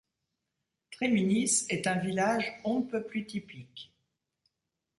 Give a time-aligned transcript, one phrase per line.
[0.89, 3.93] Tréminis est un village on ne peut plus typique.